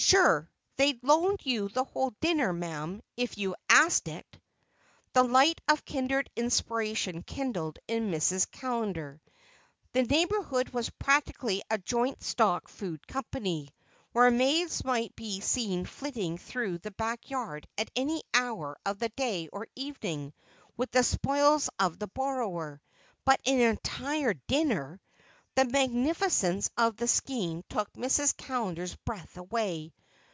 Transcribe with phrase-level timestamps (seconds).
[0.00, 4.38] "Sure, they'd loan you the whole dinner, ma'am, if you asked it."
[5.12, 8.48] The light of kindred inspiration kindled in Mrs.
[8.48, 9.20] Callender.
[9.94, 13.74] The neighborhood was practically a joint stock food company,
[14.12, 19.08] where maids might be seen flitting through the back yard at any hour of the
[19.08, 20.32] day or evening,
[20.76, 22.80] with the spoils of the borrower.
[23.24, 25.00] But an entire dinner!
[25.56, 28.36] The magnificence of the scheme took Mrs.
[28.36, 29.92] Callender's breath away.